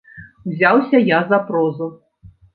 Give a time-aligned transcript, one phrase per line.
[0.51, 1.91] Узяўся я за прозу.